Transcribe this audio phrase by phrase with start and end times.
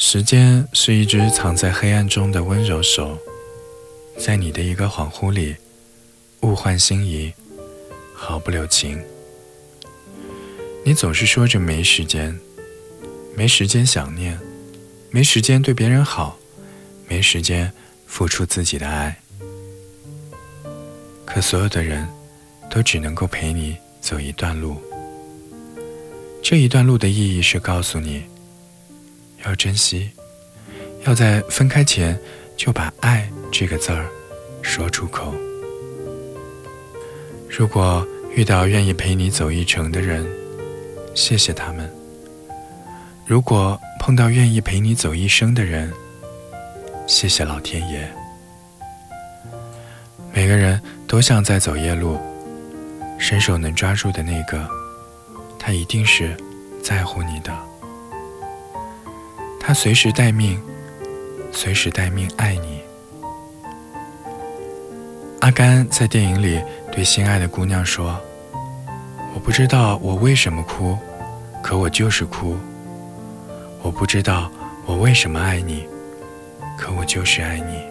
[0.00, 3.18] 时间是一只藏在黑暗中的温柔手，
[4.16, 5.56] 在你的一个恍惚里，
[6.42, 7.32] 物换星移，
[8.14, 9.02] 毫不留情。
[10.84, 12.38] 你总是说着没时间，
[13.34, 14.38] 没时间想念，
[15.10, 16.38] 没时间对别人好，
[17.08, 17.70] 没时间
[18.06, 19.20] 付出自己的爱。
[21.26, 22.08] 可所有的人，
[22.70, 24.80] 都只能够陪你走一段路。
[26.40, 28.22] 这一段路的意义是告诉你。
[29.48, 30.10] 要珍惜，
[31.06, 32.18] 要在分开前
[32.54, 34.06] 就把“爱”这个字儿
[34.60, 35.34] 说出口。
[37.48, 40.26] 如果遇到愿意陪你走一程的人，
[41.14, 41.86] 谢谢他们；
[43.26, 45.90] 如果碰到愿意陪你走一生的人，
[47.06, 48.06] 谢谢老天爷。
[50.30, 52.20] 每个人都像在走夜路，
[53.18, 54.68] 伸手能抓住的那个，
[55.58, 56.36] 他一定是
[56.82, 57.67] 在乎你的。
[59.60, 60.60] 他随时待命，
[61.52, 62.80] 随时待命爱你。
[65.40, 68.18] 阿甘在电影里对心爱的姑娘说
[69.34, 70.96] ：“我不知道我为什么哭，
[71.62, 72.56] 可我就是哭。
[73.82, 74.50] 我不知道
[74.86, 75.86] 我为什么爱你，
[76.76, 77.82] 可我就是爱你。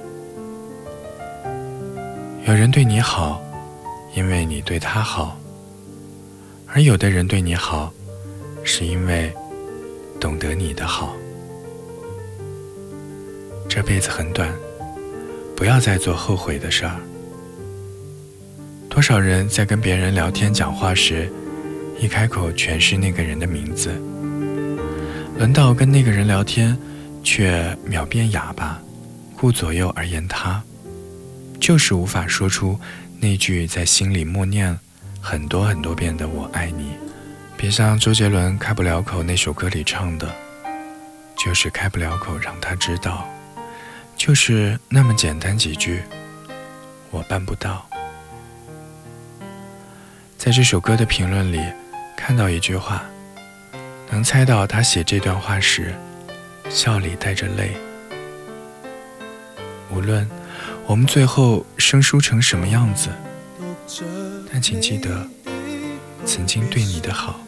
[2.48, 3.42] 有人对你好，
[4.16, 5.38] 因为你对他好；
[6.66, 7.94] 而有的人对你好，
[8.64, 9.32] 是因为
[10.20, 11.16] 懂得你的好。”
[13.70, 14.52] 这辈子很短，
[15.56, 16.96] 不要再做后悔的事儿。
[18.90, 21.32] 多少人在跟别人聊天讲话时，
[22.00, 23.92] 一开口全是那个人的名字，
[25.38, 26.76] 轮到跟那个人聊天，
[27.23, 28.82] 却秒变哑巴，
[29.36, 30.64] 顾左右而言他，
[31.60, 32.80] 就是无法说出
[33.20, 34.76] 那句在心里默念
[35.22, 36.92] 很多很多遍的“我爱你”。
[37.56, 40.34] 别像周杰伦开不了口那首歌里唱的，
[41.38, 43.28] 就是开不了口让他知道。
[44.18, 46.02] 就是那么简单几句，
[47.11, 47.88] 我办不到。
[50.38, 51.61] 在这首歌的评论里，
[52.17, 53.04] 看到一句话，
[54.10, 55.94] 能猜到他写这段话时，
[56.67, 57.77] 笑里带着泪。
[59.92, 60.27] 无论
[60.88, 63.10] 我们最后生疏成什么样子，
[64.52, 65.26] 但请记得，
[66.26, 67.39] 曾经对你的好，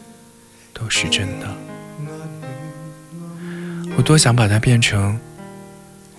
[0.72, 1.48] 都是真的。
[3.96, 5.20] 我多想把它变成。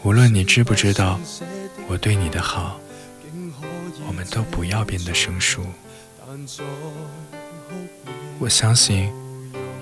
[0.03, 1.19] 无论你知不知道
[1.88, 2.79] 我对你的好，
[4.07, 5.63] 我们都不要变得生疏。
[8.40, 9.11] 我相信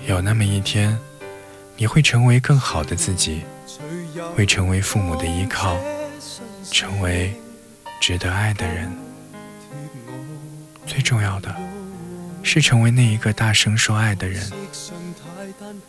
[0.06, 0.98] 有那么一天，
[1.76, 3.42] 你会成为更好的自己，
[4.34, 5.78] 会成为父母的依靠，
[6.70, 7.34] 成为
[7.98, 8.92] 值得爱的人。
[10.86, 11.54] 最重要的
[12.42, 14.50] 是成为那一个大声说爱的人。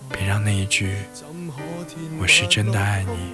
[0.09, 0.95] 别让那一句
[2.19, 3.33] “我是真的爱你”。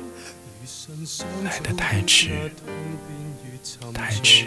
[1.44, 2.52] 来得太迟，
[3.94, 4.46] 太迟。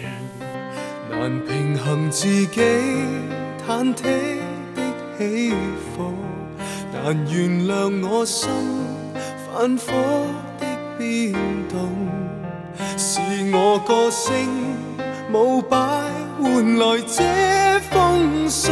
[1.11, 2.61] 难平衡自己
[3.67, 4.03] 忐忑
[4.75, 4.83] 的
[5.19, 5.55] 起
[5.97, 6.13] 伏，
[6.93, 8.51] 难原谅我心
[9.47, 9.93] 反复
[10.59, 10.67] 的
[10.99, 11.33] 变
[11.69, 11.91] 动。
[12.99, 13.19] 是
[13.53, 14.47] 我个性
[15.33, 15.77] 舞摆
[16.39, 18.71] 换来这封信，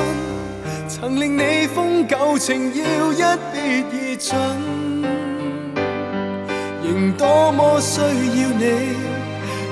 [0.87, 4.88] 曾令你封旧情要一别而尽。
[6.88, 8.65] 仍多么需要你，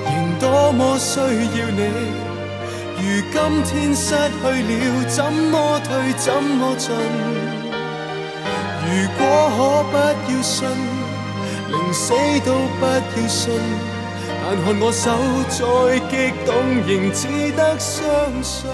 [0.04, 1.80] 仍多么需要你。
[2.98, 3.34] 如今
[3.64, 6.94] 天失去了，怎么退，怎么进？
[8.84, 9.20] 如果
[9.56, 9.58] 可
[9.90, 9.94] 不
[10.30, 10.68] 要信，
[11.70, 12.12] 宁死
[12.44, 13.50] 都不要信。
[14.42, 15.04] 但看我手
[15.48, 15.58] 再
[16.10, 16.12] 激
[16.44, 16.52] 动，
[16.86, 17.96] 仍只得相
[18.42, 18.68] 信。